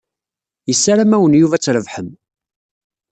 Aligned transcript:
Yessaram-awen 0.69 1.37
Yuba 1.39 1.55
ad 1.57 1.63
trebḥem. 1.63 2.09